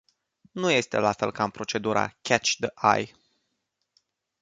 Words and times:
Nu 0.51 0.71
este 0.71 0.97
la 0.97 1.11
fel 1.11 1.31
ca 1.31 1.43
în 1.43 1.49
procedura 1.49 2.15
"catch-the-eye”. 2.21 3.11